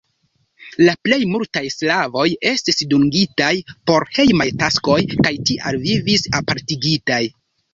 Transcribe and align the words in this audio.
La 0.85 0.93
plej 1.07 1.19
multaj 1.33 1.61
sklavoj 1.73 2.25
estis 2.53 2.81
dungitaj 2.95 3.51
por 3.91 4.09
hejmaj 4.17 4.49
taskoj 4.65 4.99
kaj 5.15 5.35
tial 5.51 5.81
vivis 5.89 6.27
apartigitaj. 6.41 7.25